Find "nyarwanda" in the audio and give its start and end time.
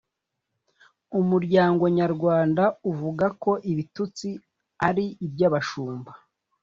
1.97-2.63